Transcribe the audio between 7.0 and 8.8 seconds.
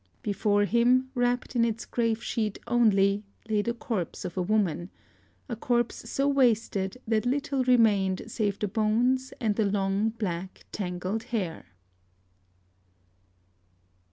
that little remained save the